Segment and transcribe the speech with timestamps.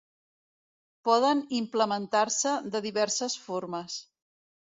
[1.09, 3.99] Poden implementar-se de diverses formes.